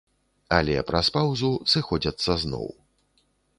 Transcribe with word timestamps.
Але 0.59 0.77
праз 0.87 1.11
паўзу, 1.17 1.51
сыходзяцца 1.75 2.31
зноў. 2.47 2.67